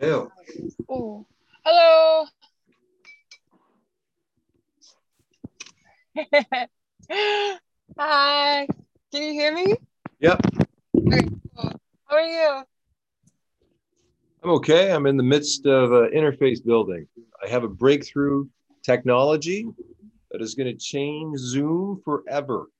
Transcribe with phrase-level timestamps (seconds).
[0.00, 0.32] Hello.
[0.88, 1.26] Oh,
[1.62, 2.24] hello.
[7.98, 8.66] Hi.
[9.12, 9.74] Can you hear me?
[10.20, 10.40] Yep.
[10.96, 11.72] Okay, cool.
[12.06, 12.62] How are you?
[14.42, 14.90] I'm okay.
[14.90, 17.06] I'm in the midst of uh, interface building.
[17.44, 18.48] I have a breakthrough
[18.82, 19.66] technology
[20.30, 22.70] that is going to change Zoom forever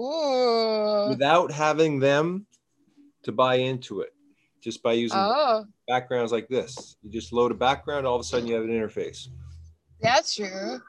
[0.00, 1.10] Ooh.
[1.10, 2.46] without having them
[3.24, 4.14] to buy into it,
[4.60, 6.96] just by using Oh, backgrounds like this.
[7.02, 9.28] You just load a background, all of a sudden you have an interface.
[10.00, 10.80] that's true.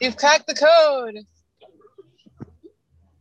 [0.00, 1.18] You've cracked the code.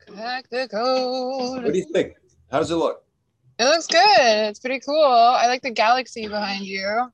[0.08, 1.64] Crack the code.
[1.64, 2.14] What do you think?
[2.52, 3.04] How does it look?
[3.60, 4.00] It looks good.
[4.50, 5.04] It's pretty cool.
[5.04, 7.12] I like the galaxy behind you.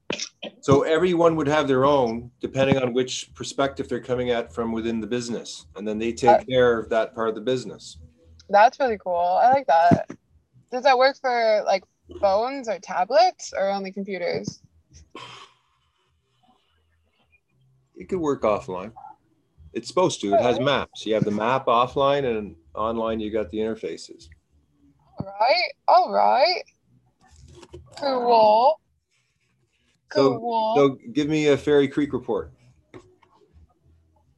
[0.61, 4.99] So everyone would have their own, depending on which perspective they're coming at from within
[5.01, 7.97] the business, and then they take uh, care of that part of the business.
[8.49, 9.15] That's really cool.
[9.41, 10.09] I like that.
[10.71, 11.83] Does that work for like
[12.21, 14.61] phones or tablets or only computers?
[17.95, 18.93] It could work offline.
[19.73, 20.33] It's supposed to.
[20.33, 21.05] It has maps.
[21.05, 24.27] You have the map offline, and online you got the interfaces.
[25.19, 25.71] All right.
[25.87, 26.63] All right.
[27.97, 28.79] Cool.
[30.11, 30.73] So- Cool.
[30.75, 32.51] So give me a Fairy Creek report.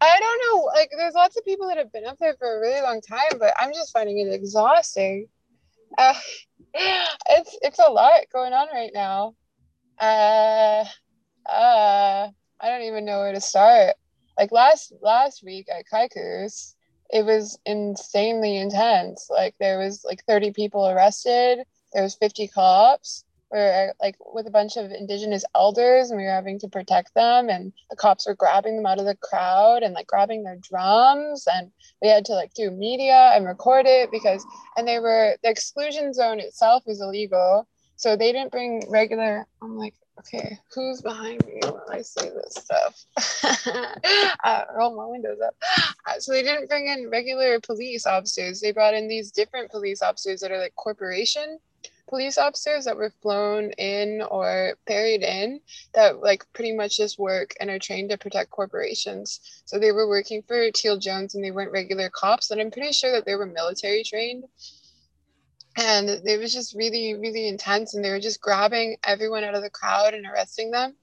[0.01, 0.63] I don't know.
[0.65, 3.37] Like, there's lots of people that have been up there for a really long time,
[3.39, 5.27] but I'm just finding it exhausting.
[5.97, 6.13] Uh,
[6.73, 9.35] it's it's a lot going on right now.
[9.99, 10.85] Uh,
[11.49, 13.95] uh, I don't even know where to start.
[14.37, 16.75] Like last last week at Caycuse,
[17.09, 19.27] it was insanely intense.
[19.29, 21.59] Like there was like 30 people arrested.
[21.93, 23.25] There was 50 cops.
[23.51, 27.13] We were like with a bunch of indigenous elders, and we were having to protect
[27.13, 27.49] them.
[27.49, 31.47] And the cops were grabbing them out of the crowd and like grabbing their drums.
[31.53, 34.45] And we had to like do media and record it because,
[34.77, 37.67] and they were the exclusion zone itself is illegal.
[37.97, 39.45] So they didn't bring regular.
[39.61, 43.05] I'm like, okay, who's behind me when I say this stuff?
[44.43, 45.55] uh, roll my windows up.
[46.07, 48.59] Uh, so they didn't bring in regular police officers.
[48.59, 51.59] They brought in these different police officers that are like corporation
[52.11, 55.61] police officers that were flown in or ferried in
[55.93, 59.39] that like pretty much just work and are trained to protect corporations.
[59.63, 62.91] So they were working for Teal Jones and they weren't regular cops, and I'm pretty
[62.91, 64.43] sure that they were military trained.
[65.77, 69.63] And it was just really, really intense, and they were just grabbing everyone out of
[69.63, 70.97] the crowd and arresting them.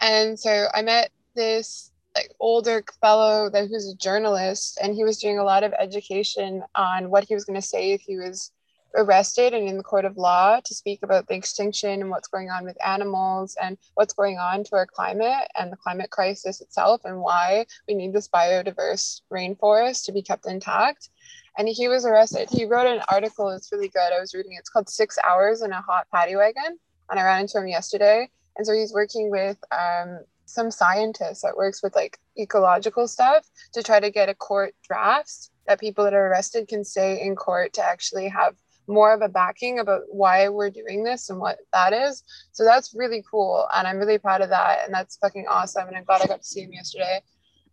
[0.00, 5.18] And so I met this like older fellow that who's a journalist, and he was
[5.18, 8.50] doing a lot of education on what he was going to say if he was
[8.94, 12.50] arrested and in the court of law to speak about the extinction and what's going
[12.50, 17.02] on with animals and what's going on to our climate and the climate crisis itself
[17.04, 21.10] and why we need this biodiverse rainforest to be kept intact.
[21.58, 22.48] And he was arrested.
[22.50, 24.12] He wrote an article, it's really good.
[24.12, 24.60] I was reading it.
[24.60, 26.78] It's called Six Hours in a Hot Paddy Wagon.
[27.10, 28.30] And I ran into him yesterday.
[28.56, 33.82] And so he's working with um, some scientist that works with like ecological stuff to
[33.82, 37.72] try to get a court draft that people that are arrested can stay in court
[37.74, 38.54] to actually have
[38.92, 42.24] more of a backing about why we're doing this and what that is.
[42.52, 43.66] So that's really cool.
[43.74, 44.84] And I'm really proud of that.
[44.84, 45.88] And that's fucking awesome.
[45.88, 47.20] And I'm glad I got to see him yesterday.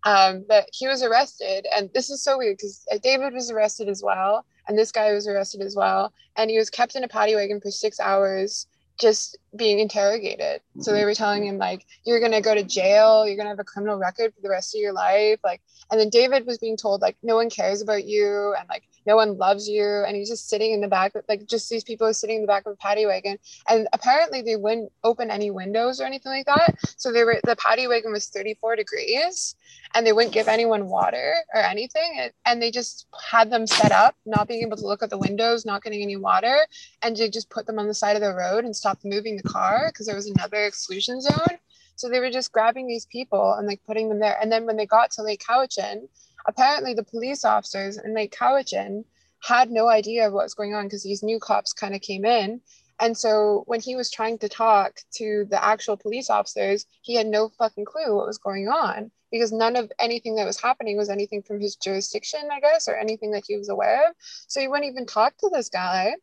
[0.06, 1.66] Um, but he was arrested.
[1.75, 4.46] And this is so weird because David was arrested as well.
[4.68, 6.13] And this guy was arrested as well.
[6.38, 8.68] And he was kept in a paddy wagon for six hours
[9.00, 10.62] just being interrogated.
[10.80, 11.06] So they mm-hmm.
[11.06, 14.34] were telling him like, you're gonna go to jail, you're gonna have a criminal record
[14.34, 15.40] for the rest of your life.
[15.44, 15.62] Like,
[15.92, 19.16] and then David was being told like, no one cares about you, and like, no
[19.16, 22.14] one loves you, and he's just sitting in the back, like, just these people are
[22.14, 26.00] sitting in the back of a paddy wagon, and apparently they wouldn't open any windows
[26.00, 26.76] or anything like that.
[26.98, 29.56] So they were the paddy wagon was 34 degrees,
[29.96, 33.92] and they wouldn't give anyone water or anything, and, and they just had them set
[33.92, 36.68] up, not being able to look at the windows, not getting any water,
[37.02, 39.44] and they just put them on the side of the road and stopped moving the
[39.44, 41.57] car because there was another exclusion zone.
[41.95, 44.38] So they were just grabbing these people and like putting them there.
[44.41, 46.07] And then when they got to Lake Cowichan,
[46.47, 49.03] apparently the police officers in Lake Cowichan
[49.41, 52.25] had no idea of what was going on because these new cops kind of came
[52.25, 52.62] in.
[53.00, 57.27] And so when he was trying to talk to the actual police officers, he had
[57.27, 61.09] no fucking clue what was going on because none of anything that was happening was
[61.09, 64.15] anything from his jurisdiction, I guess, or anything that he was aware of.
[64.47, 66.15] So he wouldn't even talk to this guy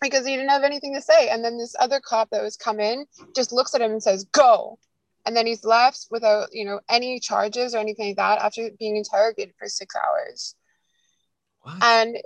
[0.00, 1.28] because he didn't have anything to say.
[1.28, 4.24] And then this other cop that was come in just looks at him and says,
[4.24, 4.78] "Go."
[5.26, 8.96] And then he's left without, you know, any charges or anything like that after being
[8.96, 10.54] interrogated for six hours.
[11.60, 11.82] What?
[11.82, 12.16] And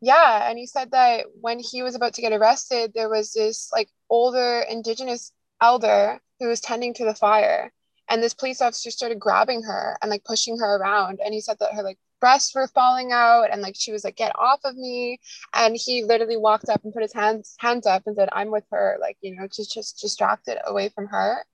[0.00, 3.70] yeah, and he said that when he was about to get arrested, there was this
[3.72, 7.72] like older indigenous elder who was tending to the fire.
[8.08, 11.56] and this police officer started grabbing her and like pushing her around and he said
[11.60, 14.76] that her like breasts were falling out and like she was like get off of
[14.76, 15.18] me.
[15.54, 18.64] And he literally walked up and put his hands hands up and said i'm with
[18.70, 21.44] her like you know just just distracted away from her.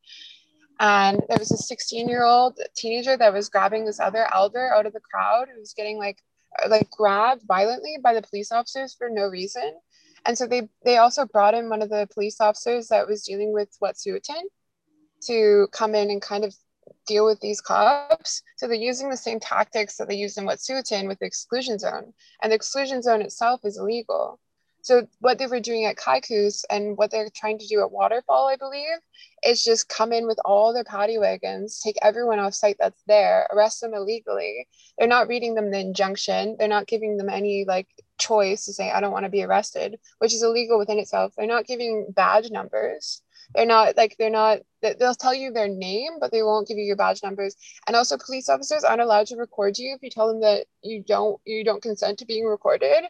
[0.79, 4.87] And there was a 16 year old teenager that was grabbing this other elder out
[4.87, 6.19] of the crowd who was getting like
[6.63, 9.75] uh, like grabbed violently by the police officers for no reason.
[10.27, 13.53] And so they they also brought in one of the police officers that was dealing
[13.53, 14.43] with Wet'suwet'en
[15.27, 16.55] to come in and kind of
[17.07, 18.43] deal with these cops.
[18.57, 22.13] So they're using the same tactics that they used in Wet'suwet'en with the exclusion zone.
[22.43, 24.41] And the exclusion zone itself is illegal.
[24.87, 28.47] So what they were doing at Caycuse and what they're trying to do at Waterfall,
[28.47, 28.99] I believe,
[29.45, 33.49] is just come in with all their paddy wagons, take everyone off site that's there,
[33.53, 34.69] arrest them illegally.
[34.97, 36.55] They're not reading them the injunction.
[36.57, 37.89] They're not giving them any like
[38.19, 41.33] choice to say, I don't want to be arrested, which is illegal within itself.
[41.37, 43.23] They're not giving badge numbers
[43.55, 46.85] they're not like they're not they'll tell you their name but they won't give you
[46.85, 47.57] your badge numbers.
[47.87, 51.03] And also police officers aren't allowed to record you if you tell them that you
[51.03, 53.05] don't you don't consent to being recorded.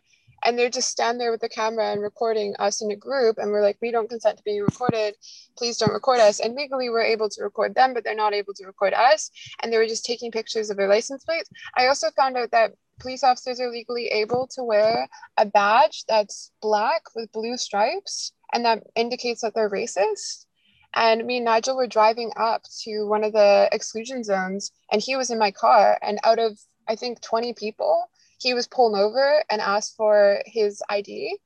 [0.44, 3.50] And they're just stand there with the camera and recording us in a group and
[3.50, 5.14] we're like we don't consent to being recorded.
[5.56, 6.40] Please don't record us.
[6.40, 9.30] And legally we're able to record them but they're not able to record us.
[9.62, 11.50] And they were just taking pictures of their license plates.
[11.76, 16.50] I also found out that police officers are legally able to wear a badge that's
[16.62, 20.46] black with blue stripes and that indicates that they're racist.
[20.94, 25.16] And me and Nigel were driving up to one of the exclusion zones, and he
[25.16, 25.98] was in my car.
[26.00, 26.58] And out of,
[26.88, 28.08] I think, 20 people,
[28.38, 31.38] he was pulled over and asked for his ID.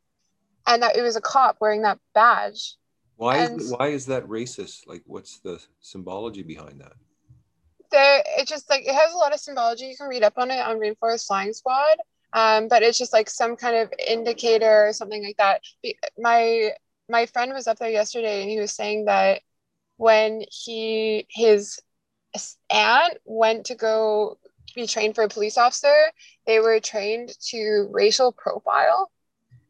[0.67, 2.77] And that it was a cop wearing that badge.
[3.17, 4.87] Why is, why is that racist?
[4.87, 6.93] Like, what's the symbology behind that?
[7.91, 9.87] There, it just like it has a lot of symbology.
[9.87, 11.97] You can read up on it on Rainforest Flying Squad.
[12.33, 15.63] Um, but it's just like some kind of indicator or something like that.
[16.19, 16.73] My
[17.11, 19.43] my friend was up there yesterday and he was saying that
[19.97, 21.81] when he his
[22.71, 24.39] aunt went to go
[24.75, 25.95] be trained for a police officer,
[26.47, 29.11] they were trained to racial profile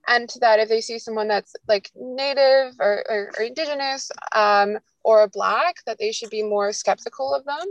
[0.08, 4.78] and to that if they see someone that's like native or, or, or indigenous um,
[5.02, 7.64] or black that they should be more skeptical of them.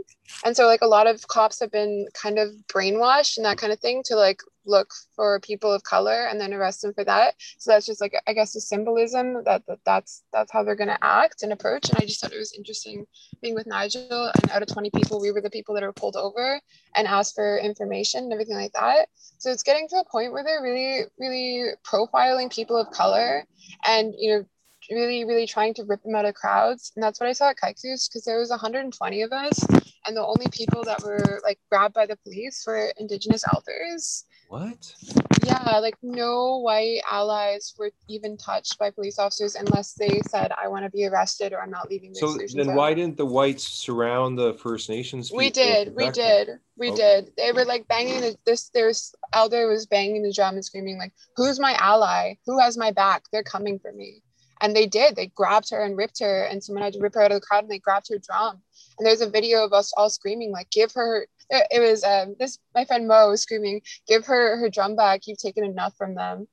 [0.44, 3.72] And so like a lot of cops have been kind of brainwashed and that kind
[3.72, 4.40] of thing to like
[4.70, 8.14] look for people of color and then arrest them for that so that's just like
[8.26, 11.88] i guess a symbolism that, that that's that's how they're going to act and approach
[11.90, 13.06] and i just thought it was interesting
[13.42, 16.16] being with nigel and out of 20 people we were the people that were pulled
[16.16, 16.60] over
[16.94, 19.08] and asked for information and everything like that
[19.38, 23.44] so it's getting to a point where they're really really profiling people of color
[23.84, 24.44] and you know
[24.90, 26.92] really, really trying to rip them out of crowds.
[26.94, 29.64] And that's what I saw at Caycuse because there was 120 of us,
[30.06, 34.24] and the only people that were like grabbed by the police were Indigenous elders.
[34.50, 34.96] What?
[35.44, 40.66] Yeah, like no white allies were even touched by police officers unless they said, "I
[40.66, 42.74] want to be arrested" or "I'm not leaving." The so then, zone.
[42.74, 45.30] why didn't the whites surround the First Nations?
[45.30, 46.96] We did, we did, we okay.
[46.96, 47.32] did.
[47.36, 48.70] They were like banging the, this.
[48.70, 52.34] There's elder was banging the drum and screaming like, "Who's my ally?
[52.44, 53.26] Who has my back?
[53.30, 54.20] They're coming for me."
[54.60, 55.14] And they did.
[55.14, 57.46] They grabbed her and ripped her, and someone had to rip her out of the
[57.46, 58.60] crowd, and they grabbed her drum.
[58.98, 62.58] And there's a video of us all screaming, like, "Give her!" It was um, this.
[62.74, 65.26] My friend Mo was screaming, "Give her her drum back!
[65.26, 66.46] You've taken enough from them."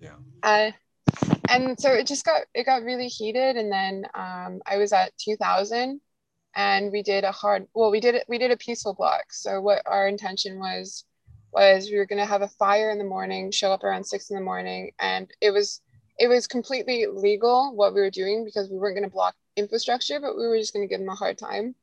[0.00, 0.16] Yeah.
[0.42, 0.70] Uh,
[1.48, 5.12] and so it just got it got really heated, and then um, I was at
[5.18, 6.00] 2000,
[6.56, 7.66] and we did a hard.
[7.74, 8.24] Well, we did it.
[8.28, 9.24] We did a peaceful block.
[9.30, 11.04] So what our intention was
[11.52, 14.30] was we were going to have a fire in the morning, show up around six
[14.30, 15.82] in the morning, and it was
[16.18, 20.18] it was completely legal what we were doing because we weren't going to block infrastructure,
[20.18, 21.74] but we were just going to give them a hard time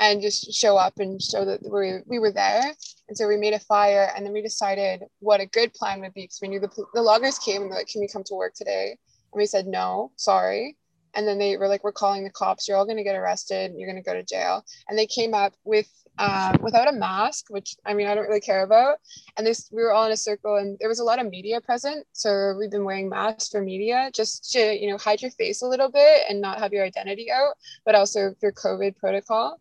[0.00, 2.62] and just show up and show that we, we were there.
[3.08, 6.14] And so we made a fire and then we decided what a good plan would
[6.14, 8.34] be because we knew the, the loggers came and they're like, can we come to
[8.34, 8.96] work today?
[9.32, 10.76] And we said, no, sorry.
[11.14, 12.66] And then they were like, we're calling the cops.
[12.66, 13.72] You're all going to get arrested.
[13.76, 14.64] You're going to go to jail.
[14.88, 15.88] And they came up with
[16.18, 18.98] um, without a mask, which I mean, I don't really care about.
[19.36, 21.60] And this, we were all in a circle, and there was a lot of media
[21.60, 22.06] present.
[22.12, 25.66] So we've been wearing masks for media just to, you know, hide your face a
[25.66, 27.54] little bit and not have your identity out,
[27.86, 29.60] but also for COVID protocol.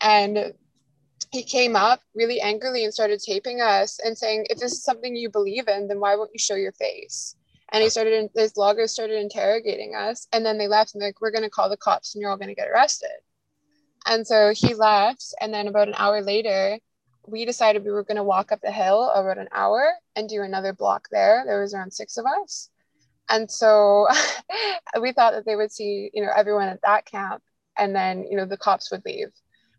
[0.00, 0.54] And
[1.34, 5.16] he came up really angrily and started taping us and saying, if this is something
[5.16, 7.34] you believe in, then why won't you show your face?
[7.72, 10.28] And he started, this logger started interrogating us.
[10.32, 12.36] And then they left and like, we're going to call the cops and you're all
[12.36, 13.10] going to get arrested.
[14.06, 15.34] And so he left.
[15.40, 16.78] And then about an hour later,
[17.26, 20.42] we decided we were going to walk up the hill about an hour and do
[20.42, 21.42] another block there.
[21.46, 22.70] There was around six of us.
[23.28, 24.06] And so
[25.00, 27.42] we thought that they would see, you know, everyone at that camp
[27.76, 29.32] and then, you know, the cops would leave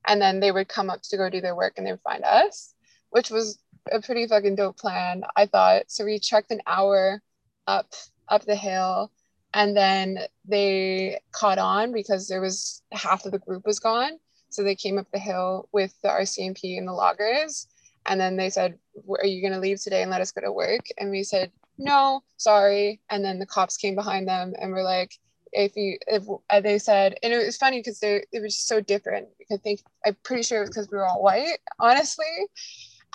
[0.05, 2.23] and then they would come up to go do their work and they would find
[2.23, 2.73] us,
[3.09, 3.57] which was
[3.91, 5.83] a pretty fucking dope plan, I thought.
[5.87, 7.21] So we trekked an hour
[7.67, 7.93] up
[8.27, 9.11] up the hill
[9.53, 14.13] and then they caught on because there was half of the group was gone.
[14.49, 17.67] So they came up the hill with the rcmp and the loggers
[18.05, 18.77] and then they said
[19.09, 20.85] are you going to leave today and let us go to work?
[20.97, 23.01] And we said no sorry.
[23.09, 25.17] And then the cops came behind them and were like
[25.55, 28.67] if you if uh, they said and it was funny because they it was just
[28.67, 32.25] so different i think i'm pretty sure it was because we were all white honestly.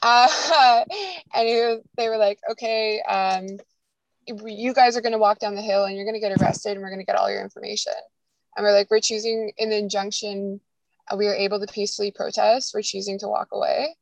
[0.03, 0.83] Uh,
[1.35, 3.47] and was, they were like okay um,
[4.27, 6.73] you guys are going to walk down the hill and you're going to get arrested
[6.73, 7.93] and we're going to get all your information.
[8.57, 10.61] And we're like we're choosing in the injunction
[11.11, 12.73] uh, we were able to peacefully protest.
[12.75, 13.97] We're choosing to walk away.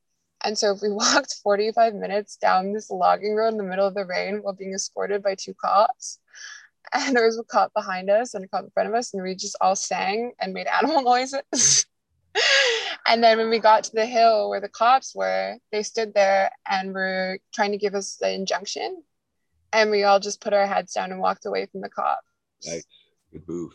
[0.45, 4.04] And so we walked 45 minutes down this logging road in the middle of the
[4.04, 6.18] rain while being escorted by two cops
[6.92, 9.23] and there was a cop behind us and a cop in front of us and
[9.23, 11.87] we just all sang and made animal noises.
[13.07, 16.50] And then when we got to the hill where the cops were they stood there
[16.68, 19.02] and were trying to give us the injunction
[19.73, 22.26] and we all just put our heads down and walked away from the cops.
[22.66, 22.85] Nice
[23.33, 23.73] good move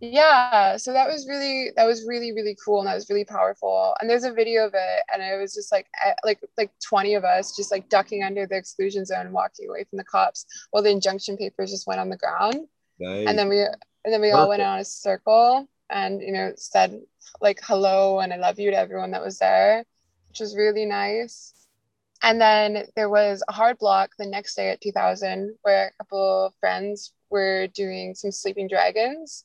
[0.00, 3.94] yeah so that was really that was really really cool and that was really powerful
[4.00, 7.14] and there's a video of it and it was just like eh, like like 20
[7.14, 10.84] of us just like ducking under the exclusion zone walking away from the cops while
[10.84, 12.54] the injunction papers just went on the ground
[13.00, 13.26] nice.
[13.26, 14.40] and then we and then we Perfect.
[14.40, 17.00] all went on a circle and you know said
[17.40, 19.84] like hello and i love you to everyone that was there
[20.28, 21.54] which was really nice
[22.22, 26.46] and then there was a hard block the next day at 2000 where a couple
[26.46, 29.44] of friends were doing some sleeping dragons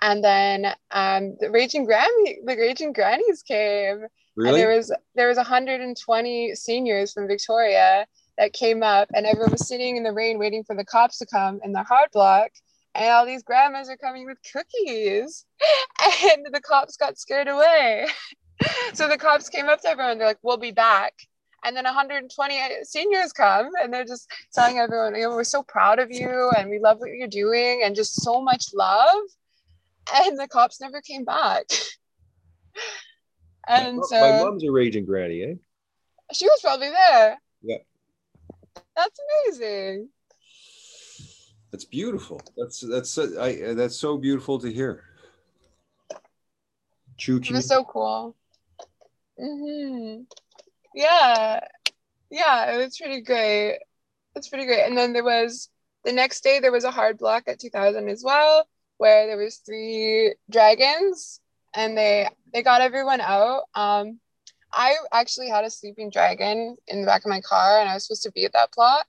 [0.00, 4.06] and then um, the Raging Granny, the Raging Grannies came.
[4.36, 4.50] Really?
[4.50, 9.66] And there was there was 120 seniors from Victoria that came up, and everyone was
[9.66, 12.50] sitting in the rain waiting for the cops to come in the hard block.
[12.94, 15.44] And all these grandmas are coming with cookies,
[16.32, 18.06] and the cops got scared away.
[18.92, 20.18] so the cops came up to everyone.
[20.18, 21.14] They're like, "We'll be back."
[21.64, 25.98] and then 120 seniors come and they're just telling everyone you know we're so proud
[25.98, 29.22] of you and we love what you're doing and just so much love
[30.14, 31.64] and the cops never came back.
[33.68, 35.54] and my, so my mom's a raging granny, eh?
[36.32, 37.38] She was probably there.
[37.62, 37.78] Yeah.
[38.96, 40.08] That's amazing.
[41.70, 42.40] That's beautiful.
[42.56, 45.04] That's that's I that's so beautiful to hear.
[47.18, 47.36] True.
[47.36, 48.34] It was so cool.
[49.38, 50.22] Mm-hmm.
[50.94, 51.60] Yeah,
[52.30, 53.78] yeah, it was pretty great.
[54.34, 54.86] It's pretty great.
[54.86, 55.68] And then there was
[56.04, 58.66] the next day there was a hard block at 2000 as well
[58.98, 61.40] where there was three dragons
[61.74, 63.62] and they they got everyone out.
[63.74, 64.20] Um,
[64.72, 68.06] I actually had a sleeping dragon in the back of my car and I was
[68.06, 69.06] supposed to be at that block.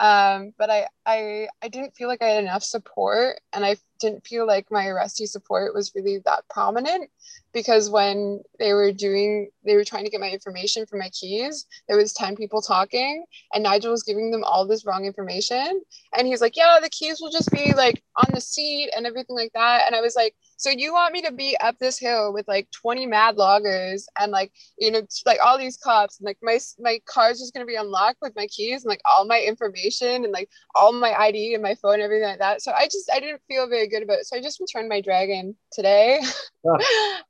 [0.00, 4.26] Um, but I, I I didn't feel like I had enough support and I didn't
[4.26, 7.10] feel like my arrestee support was really that prominent
[7.52, 11.66] because when they were doing they were trying to get my information for my keys
[11.88, 15.80] there was 10 people talking and nigel was giving them all this wrong information
[16.16, 19.36] and he's like yeah the keys will just be like on the seat and everything
[19.36, 22.32] like that and i was like so you want me to be up this hill
[22.32, 26.38] with like 20 mad loggers and like you know like all these cops and like
[26.42, 30.24] my my car's just gonna be unlocked with my keys and like all my information
[30.24, 32.62] and like all my id and my phone and everything like that.
[32.62, 34.26] So i just i didn't feel very good about it.
[34.26, 36.20] So i just returned my dragon today.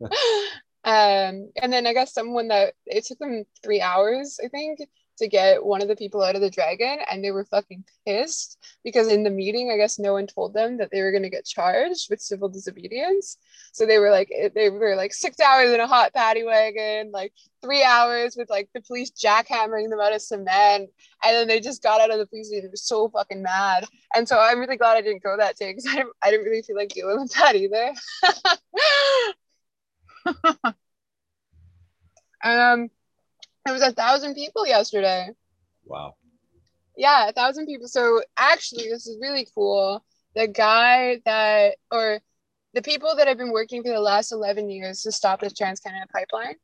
[0.86, 4.78] Um, and then I guess someone that it took them three hours, I think,
[5.18, 8.58] to get one of the people out of the dragon, and they were fucking pissed
[8.84, 11.30] because in the meeting, I guess no one told them that they were going to
[11.30, 13.38] get charged with civil disobedience.
[13.72, 17.32] So they were like, they were like six hours in a hot paddy wagon, like
[17.62, 20.90] three hours with like the police jackhammering them out of cement,
[21.24, 23.86] and then they just got out of the police and they were so fucking mad.
[24.14, 26.46] And so I'm really glad I didn't go that day because I didn't, I didn't
[26.46, 27.92] really feel like dealing with that either.
[32.44, 32.90] um,
[33.68, 35.28] it was a thousand people yesterday.
[35.84, 36.14] Wow.
[36.96, 37.88] Yeah, a thousand people.
[37.88, 40.04] So actually, this is really cool.
[40.34, 42.20] The guy that, or
[42.74, 45.80] the people that have been working for the last 11 years to stop the Trans
[45.80, 46.56] Canada pipeline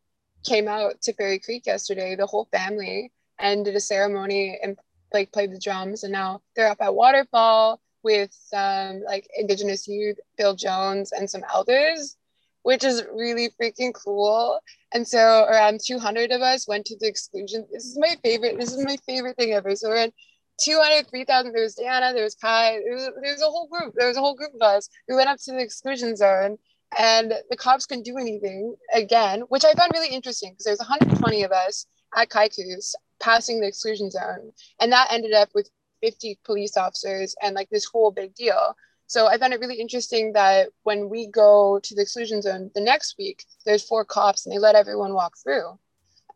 [0.45, 4.77] came out to Fairy Creek yesterday, the whole family, and did a ceremony and
[5.13, 6.05] like played the drums.
[6.05, 11.45] And now they're up at Waterfall with um, like Indigenous youth, Bill Jones, and some
[11.53, 12.17] elders
[12.63, 14.61] which is really freaking cool.
[14.95, 17.67] And so around 200 of us went to the exclusion.
[17.73, 18.59] This is my favorite.
[18.59, 19.75] This is my favorite thing ever.
[19.77, 20.13] So around
[20.61, 21.53] 200, 3,000.
[21.53, 23.95] There was Diana, there was Kai, there was, there was a whole group.
[23.97, 24.89] There was a whole group of us.
[25.09, 26.59] We went up to the exclusion zone
[26.99, 30.81] and the cops couldn't do anything again, which I found really interesting because there was
[30.81, 34.53] 120 of us at Caycuse passing the exclusion zone.
[34.81, 35.71] And that ended up with
[36.03, 38.77] 50 police officers and like this whole big deal.
[39.13, 42.81] So I found it really interesting that when we go to the exclusion zone the
[42.81, 45.79] next week, there's four cops and they let everyone walk through.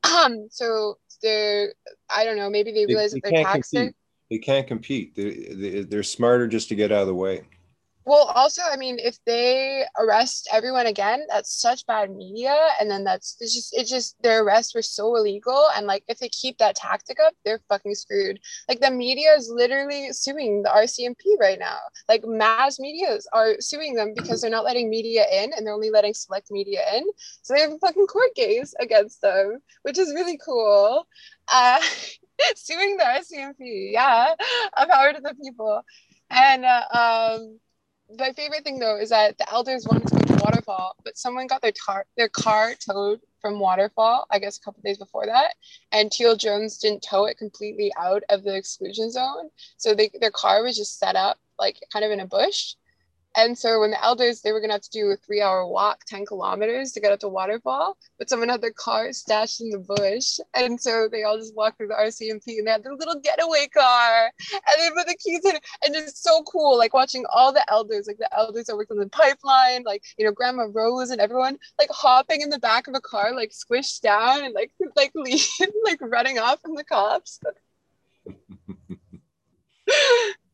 [0.05, 1.73] Um, so they're,
[2.11, 3.95] I don't know, maybe they realize they, that they're taxing.
[4.31, 5.17] they can't compete.
[5.17, 7.45] They, they, they're smarter just to get out of the way.
[8.07, 13.03] Well, also, I mean, if they arrest everyone again, that's such bad media, and then
[13.03, 16.59] that's it's just it's just their arrests were so illegal, and like if they keep
[16.59, 18.39] that tactic up, they're fucking screwed.
[18.69, 21.79] Like the media is literally suing the RCMP right now.
[22.09, 25.91] Like mass medias are suing them because they're not letting media in, and they're only
[25.91, 27.05] letting select media in.
[27.43, 31.09] So they have a fucking court case against them, which is really cool.
[31.53, 31.81] Uh,
[32.57, 34.33] suing the RCMP, yeah,
[34.77, 35.83] a power to the people,
[36.31, 37.59] and uh, um
[38.19, 41.47] my favorite thing though is that the elders wanted to go to waterfall, but someone
[41.47, 44.27] got their tar- their car towed from waterfall.
[44.31, 45.55] I guess a couple days before that,
[45.93, 50.31] and Teal Jones didn't tow it completely out of the exclusion zone, so they, their
[50.31, 52.75] car was just set up like kind of in a bush,
[53.37, 56.05] and so when the elders, they were gonna have to do a three hour walk,
[56.07, 59.79] 10 kilometers to get up to waterfall, but someone had their car stashed in the
[59.79, 60.39] bush.
[60.55, 63.69] And so they all just walked through the RCMP and they had their little getaway
[63.69, 65.57] car and they put the keys in.
[65.85, 68.99] And it's so cool, like watching all the elders, like the elders that worked on
[68.99, 72.95] the pipeline, like, you know, Grandma Rose and everyone like hopping in the back of
[72.95, 75.13] a car, like squished down and like, like,
[75.85, 77.39] like running off from the cops.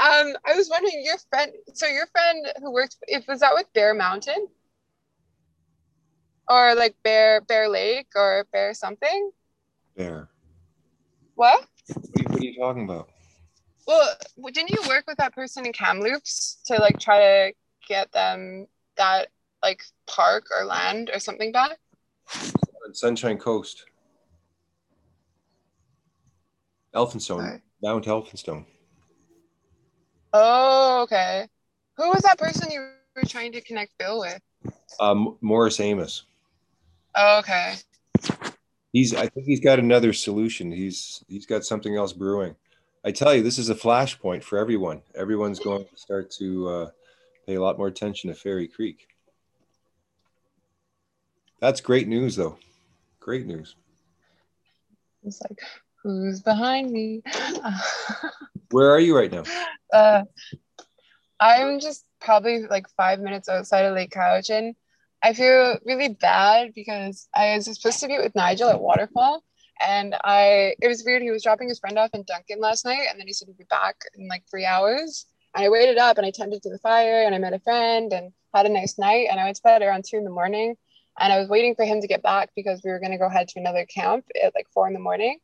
[0.00, 1.52] Um, I was wondering, your friend.
[1.74, 4.46] So your friend who works, if was that with Bear Mountain,
[6.48, 9.30] or like Bear Bear Lake or Bear something?
[9.96, 10.28] Bear.
[11.34, 11.66] What?
[11.88, 13.08] What are, you, what are you talking about?
[13.88, 14.08] Well,
[14.52, 17.54] didn't you work with that person in Kamloops to like try to
[17.88, 19.28] get them that
[19.62, 21.78] like park or land or something back?
[22.86, 23.86] On Sunshine Coast.
[26.94, 27.38] Elphinstone.
[27.38, 27.60] Right.
[27.82, 28.64] Mount Elphinstone.
[30.32, 31.46] Oh, okay.
[31.96, 34.40] Who was that person you were trying to connect Bill with?
[35.00, 36.24] Um, Morris Amos.
[37.14, 37.74] Oh, okay.
[38.92, 39.14] He's.
[39.14, 40.70] I think he's got another solution.
[40.70, 42.54] He's he's got something else brewing.
[43.04, 45.02] I tell you, this is a flashpoint for everyone.
[45.14, 46.90] Everyone's going to start to uh,
[47.46, 49.08] pay a lot more attention to Fairy Creek.
[51.60, 52.58] That's great news, though.
[53.20, 53.76] Great news.
[55.24, 55.58] It's like,
[56.02, 57.22] who's behind me?
[58.70, 59.44] Where are you right now?
[59.92, 60.24] Uh,
[61.40, 64.74] I'm just probably like five minutes outside of Lake Cowichan.
[65.22, 69.42] I feel really bad because I was supposed to be with Nigel at Waterfall,
[69.84, 71.22] and I it was weird.
[71.22, 73.56] He was dropping his friend off in Duncan last night, and then he said he'd
[73.56, 75.26] be back in like three hours.
[75.54, 78.12] And I waited up and I tended to the fire, and I met a friend
[78.12, 79.28] and had a nice night.
[79.30, 80.76] And I went to bed around two in the morning,
[81.18, 83.28] and I was waiting for him to get back because we were going to go
[83.28, 85.38] head to another camp at like four in the morning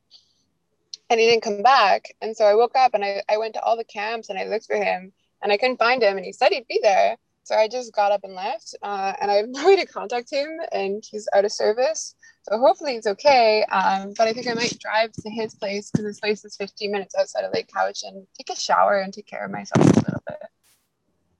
[1.14, 2.12] and he didn't come back.
[2.20, 4.46] And so I woke up and I, I went to all the camps and I
[4.46, 7.16] looked for him and I couldn't find him and he said he'd be there.
[7.44, 10.32] So I just got up and left uh, and I have no way to contact
[10.32, 12.16] him and he's out of service.
[12.42, 13.62] So hopefully he's okay.
[13.70, 16.90] Um, but I think I might drive to his place because his place is 15
[16.90, 20.00] minutes outside of Lake Couch and take a shower and take care of myself a
[20.00, 20.42] little bit.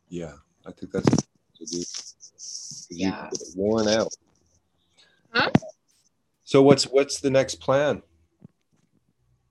[0.09, 0.35] Yeah,
[0.65, 1.27] I think that's.
[2.91, 3.29] Yeah.
[3.57, 4.15] worn out.
[5.33, 5.51] Huh?
[6.45, 8.03] So what's what's the next plan?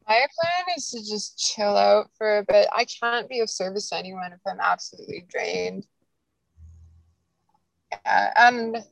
[0.07, 2.67] My plan is to just chill out for a bit.
[2.73, 5.85] I can't be of service to anyone if I'm absolutely drained.
[7.91, 8.83] Yeah, and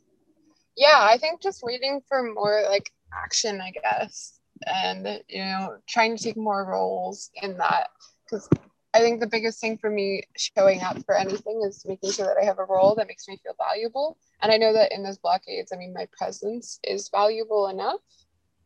[0.78, 6.15] yeah, I think just waiting for more like action, I guess, and you know, trying
[6.15, 7.89] to take more roles in that
[8.24, 8.47] because
[8.93, 12.41] I think the biggest thing for me showing up for anything is making sure that
[12.41, 14.17] I have a role that makes me feel valuable.
[14.41, 18.02] And I know that in those blockades, I mean, my presence is valuable enough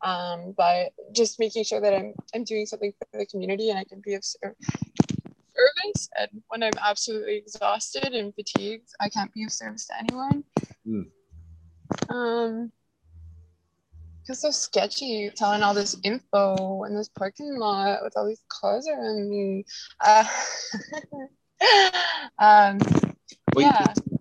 [0.06, 3.84] um, but just making sure that I'm I'm doing something for the community and I
[3.84, 6.10] can be of service.
[6.18, 10.44] And when I'm absolutely exhausted and fatigued, I can't be of service to anyone.
[10.88, 11.06] Mm.
[12.10, 12.72] Um,
[14.28, 18.88] it's so sketchy telling all this info in this parking lot with all these cars
[18.88, 19.65] around me.
[20.04, 20.26] Uh,
[22.39, 22.78] um,
[23.56, 24.14] well, yeah you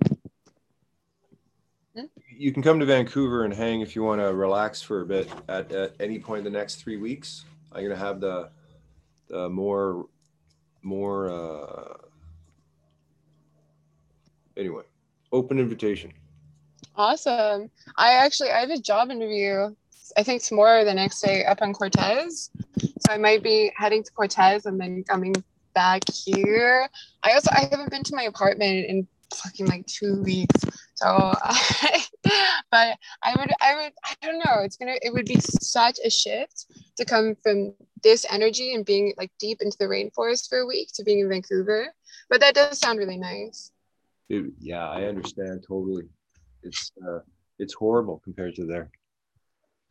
[2.52, 5.70] can come to Vancouver and hang if you want to relax for a bit at,
[5.72, 7.44] at any point in the next three weeks.
[7.72, 8.50] I'm gonna have the
[9.28, 10.06] the more
[10.82, 11.94] more uh,
[14.56, 14.84] anyway
[15.34, 16.12] open invitation.
[16.96, 17.70] Awesome.
[17.96, 19.74] I actually I have a job interview.
[20.16, 22.50] I think tomorrow the next day up on Cortes.
[22.78, 25.34] So I might be heading to Cortes and then coming
[25.74, 26.88] back here.
[27.24, 30.64] I also I haven't been to my apartment in fucking like two weeks.
[30.94, 32.04] So, I,
[32.70, 34.62] but I would, I would, I don't know.
[34.62, 39.12] It's gonna, it would be such a shift to come from this energy and being
[39.16, 41.92] like deep into the rainforest for a week to being in Vancouver.
[42.30, 43.72] But that does sound really nice.
[44.28, 46.04] It, yeah, I understand totally.
[46.62, 47.18] It's, uh,
[47.58, 48.90] it's horrible compared to there.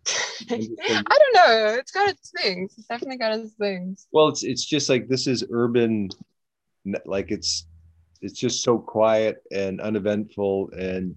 [0.50, 1.76] I don't know.
[1.80, 2.74] It's got its things.
[2.78, 4.08] It's definitely got its things.
[4.12, 6.10] Well, it's it's just like this is urban,
[7.06, 7.66] like it's
[8.24, 10.72] it's just so quiet and uneventful.
[10.72, 11.16] And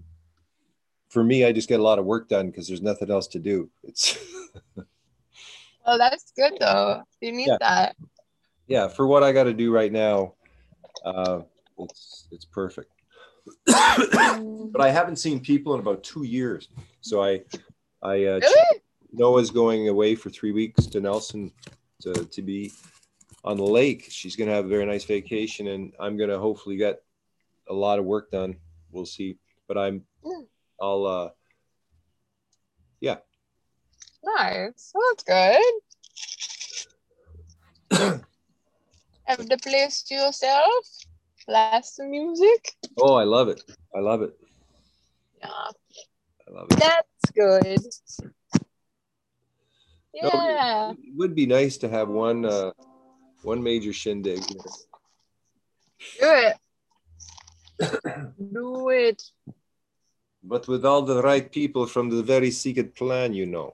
[1.09, 3.39] for me i just get a lot of work done because there's nothing else to
[3.39, 3.69] do.
[3.83, 4.17] It's
[5.85, 7.03] well that's good though.
[7.21, 7.57] You need yeah.
[7.61, 7.95] that.
[8.67, 10.33] Yeah for what i got to do right now
[11.05, 11.41] uh
[11.79, 12.91] it's it's perfect.
[14.69, 16.67] But i haven't seen people in about two years.
[17.01, 17.41] So i
[18.03, 18.81] i uh really?
[19.13, 21.51] noah's going away for three weeks to nelson
[22.01, 22.71] to, to be
[23.47, 24.07] on the lake.
[24.09, 27.01] She's going to have a very nice vacation, and I'm going to hopefully get
[27.69, 28.57] a lot of work done.
[28.91, 29.37] We'll see,
[29.69, 30.03] but I'm,
[30.81, 31.29] I'll, uh,
[32.99, 33.17] yeah.
[34.21, 34.91] Nice.
[34.93, 35.63] Well, that's good.
[39.23, 40.85] have the place to yourself.
[41.47, 42.73] Blast some music.
[42.99, 43.63] Oh, I love it.
[43.95, 44.33] I love it.
[45.39, 45.47] Yeah.
[45.49, 46.79] I love it.
[46.79, 47.79] That's good.
[50.13, 50.29] Yeah.
[50.33, 52.71] No, it would be nice to have one uh,
[53.47, 54.41] one major shindig.
[54.45, 54.57] Do
[56.21, 56.55] it.
[58.51, 59.23] Do it.
[60.43, 63.73] But with all the right people from the very secret plan, you know.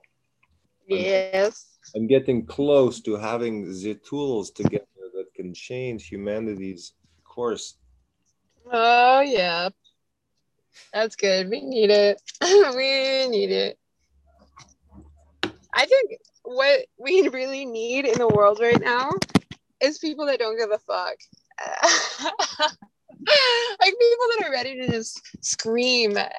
[0.88, 1.53] Yes.
[1.95, 7.77] I'm getting close to having the tools together that can change humanity's course.
[8.71, 9.69] Oh yeah.
[10.93, 11.49] That's good.
[11.49, 12.21] We need it.
[12.77, 13.79] we need it.
[15.73, 19.09] I think what we really need in the world right now
[19.84, 21.15] is people that don't give a fuck.
[23.80, 26.34] like people that are ready to just scream at,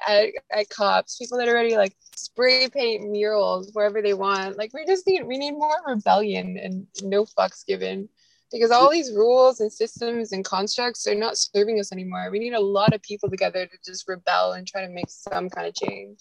[0.51, 4.57] at cops, people that are ready like spray paint murals wherever they want.
[4.57, 8.09] Like we just need we need more rebellion and no fucks given.
[8.51, 12.29] Because all these rules and systems and constructs are not serving us anymore.
[12.31, 15.49] We need a lot of people together to just rebel and try to make some
[15.49, 16.19] kind of change.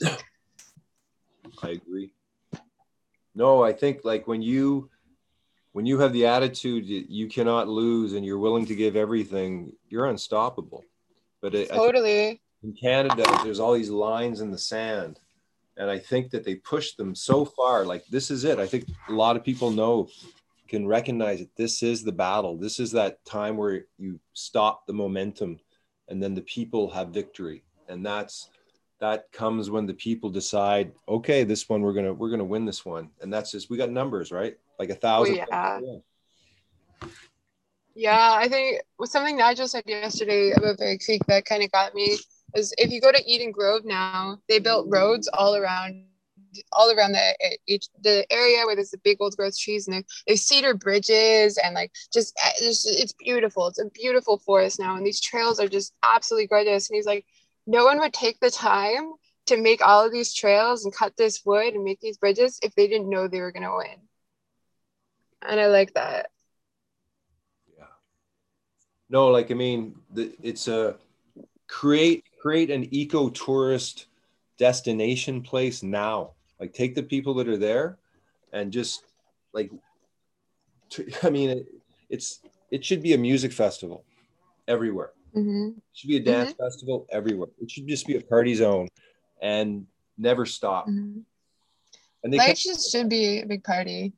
[1.63, 2.13] I agree.
[3.35, 4.91] No, I think like when you
[5.75, 9.73] when you have the attitude that you cannot lose and you're willing to give everything,
[9.89, 10.85] you're unstoppable.
[11.43, 15.19] But it, totally in Canada, there's all these lines in the sand,
[15.77, 17.85] and I think that they push them so far.
[17.85, 18.61] Like this is it.
[18.61, 20.09] I think a lot of people know
[20.69, 22.57] can recognize that this is the battle.
[22.57, 25.59] This is that time where you stop the momentum,
[26.09, 28.49] and then the people have victory, and that's
[29.01, 32.87] that comes when the people decide okay this one we're gonna we're gonna win this
[32.87, 35.41] one and that's just we got numbers right like a thousand.
[35.51, 35.99] Oh, yeah.
[37.97, 41.95] Yeah, I think was something Nigel said yesterday about Fairy Creek that kind of got
[41.95, 42.19] me
[42.55, 46.07] is if you go to Eden Grove now, they built roads all around
[46.73, 50.75] all around the the area where there's the big old growth trees and there's cedar
[50.75, 53.69] bridges and like just eh, it's, it's beautiful.
[53.69, 56.91] It's a beautiful forest now, and these trails are just absolutely gorgeous.
[56.91, 57.25] And he's like,
[57.67, 59.13] no one would take the time
[59.47, 62.75] to make all of these trails and cut this wood and make these bridges if
[62.75, 63.99] they didn't know they were gonna win
[65.45, 66.31] and I like that.
[67.77, 67.85] Yeah.
[69.09, 70.97] No, like I mean, the, it's a
[71.67, 74.07] create create an eco tourist
[74.59, 76.33] destination place now.
[76.61, 77.99] Like take the people that are there,
[78.53, 79.05] and just
[79.53, 79.71] like,
[81.23, 81.67] I mean, it,
[82.09, 84.05] it's it should be a music festival
[84.69, 85.13] everywhere.
[85.37, 85.79] Mm-hmm.
[85.79, 86.63] It should be a dance mm-hmm.
[86.63, 87.49] festival everywhere.
[87.61, 88.89] It should just be a party zone,
[89.43, 90.87] and never stop.
[90.87, 91.21] Mm-hmm.
[92.23, 94.15] And they Life just should be a big party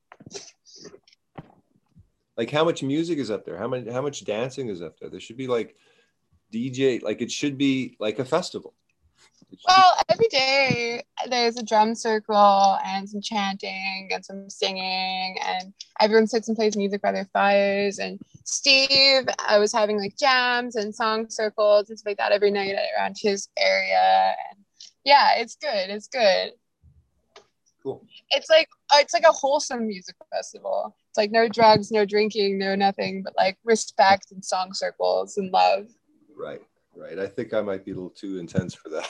[2.36, 3.56] like how much music is up there?
[3.56, 5.10] How much how much dancing is up there?
[5.10, 5.76] There should be like
[6.52, 8.74] dj like it should be like a festival.
[9.66, 16.26] Well every day there's a drum circle and some chanting and some singing and everyone
[16.26, 17.98] sits and plays music by their fires.
[17.98, 22.50] And steve i was having like jams and song circles and stuff like that every
[22.50, 24.34] night around his area.
[24.50, 24.64] And
[25.04, 26.52] yeah it's good it's good
[27.86, 32.04] cool it's like uh, it's like a wholesome music festival it's like no drugs, no
[32.04, 35.86] drinking, no nothing, but like respect and song circles and love.
[36.36, 36.60] Right,
[36.94, 37.18] right.
[37.18, 39.08] I think I might be a little too intense for that.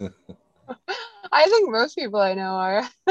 [1.32, 2.88] I think most people I know are.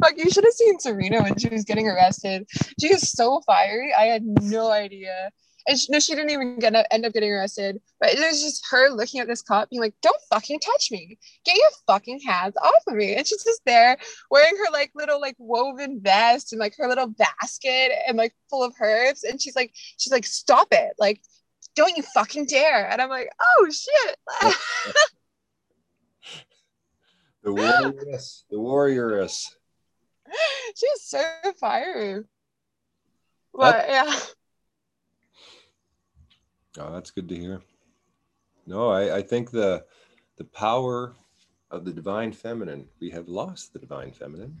[0.00, 2.46] like you should have seen Serena when she was getting arrested.
[2.80, 3.92] She is so fiery.
[3.92, 5.32] I had no idea
[5.66, 7.80] and she, no, she didn't even get end up getting arrested.
[8.00, 11.18] But it was just her looking at this cop, being like, "Don't fucking touch me!
[11.44, 13.96] Get your fucking hands off of me!" And she's just there
[14.30, 18.62] wearing her like little like woven vest and like her little basket and like full
[18.62, 20.92] of herbs, and she's like, she's like, "Stop it!
[20.98, 21.22] Like,
[21.74, 24.16] don't you fucking dare!" And I'm like, "Oh shit!"
[27.42, 29.46] the warrioress, the warrioress.
[30.76, 31.22] She's so
[31.60, 32.24] fiery.
[33.52, 34.14] But yeah.
[36.78, 37.60] Oh, that's good to hear.
[38.66, 39.84] No, I, I think the
[40.36, 41.14] the power
[41.70, 42.88] of the divine feminine.
[43.00, 44.60] We have lost the divine feminine.